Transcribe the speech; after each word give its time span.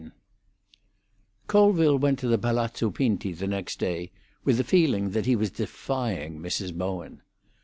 X 0.03 0.11
Colville 1.45 1.99
went 1.99 2.17
to 2.17 2.35
Palazzo 2.35 2.89
Pinti 2.89 3.37
next 3.47 3.77
day 3.77 4.09
with 4.43 4.57
the 4.57 4.63
feeling 4.63 5.11
that 5.11 5.27
he 5.27 5.35
was 5.35 5.51
defying 5.51 6.39
Mrs. 6.39 6.75
Bowen. 6.75 7.21